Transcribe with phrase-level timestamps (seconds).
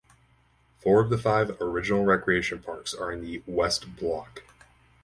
[0.79, 4.41] Four of the five original recreation parks are in the West Block.